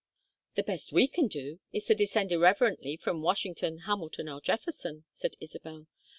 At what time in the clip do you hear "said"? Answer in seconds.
5.11-5.35